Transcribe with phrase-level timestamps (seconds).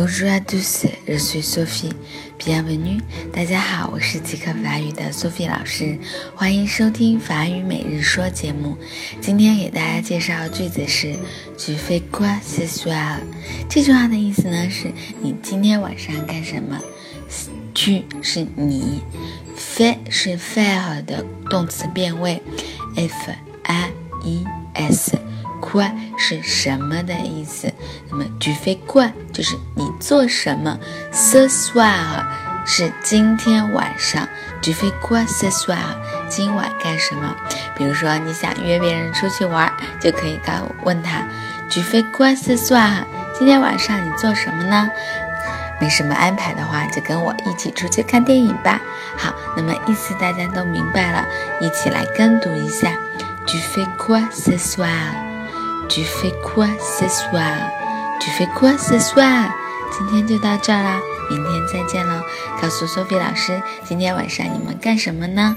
[0.00, 1.90] Bonjour à tous, je suis Sophie.
[2.38, 3.00] Bienvenue，
[3.32, 5.98] 大家好，我是即刻法语的 Sophie 老师，
[6.36, 8.78] 欢迎收听法语每日说节目。
[9.20, 11.16] 今天给大家介绍的句子是
[11.58, 13.16] Tu fais quoi ce soir？
[13.68, 16.78] 这句话的意思呢是你今天晚上干什么
[17.74, 19.02] ？Tu 是你
[19.58, 22.40] ，fais 是 faire 的动词变位
[22.94, 23.32] ，f
[23.64, 23.90] a
[24.22, 24.44] i
[24.74, 25.18] s。
[26.28, 27.72] 是什么的意思？
[28.10, 30.78] 那么 tu vcu 就是你做什么
[31.10, 32.22] ？ce soir
[32.66, 34.28] 是今天晚上
[34.60, 35.78] ，tu fais quoi ce soir
[36.28, 37.34] 今晚干什么？
[37.74, 40.52] 比如说你想约别人出去玩，就可以告
[40.84, 41.26] 问他
[41.70, 43.04] tu fais quoi ce soir
[43.38, 44.86] 今天晚上你做什么呢？
[45.80, 48.78] 没什么安排的话，就跟我一起出去看电影吧。
[49.16, 51.24] 好，那么意思大家都明白了，
[51.58, 52.92] 一起来跟读一下
[53.46, 55.26] tu fais quoi ce soir。
[55.88, 57.56] Tu fais quoi ce soir?
[58.20, 59.50] Tu fais quoi ce soir?
[59.90, 62.22] 今天就到这儿啦，明天再见喽。
[62.60, 65.56] 告诉 Sophie 老师，今天晚上你们干什么呢？